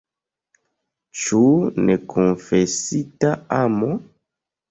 Ĉu 1.23 1.41
nekonfesita 1.89 3.31
amo? 3.61 3.93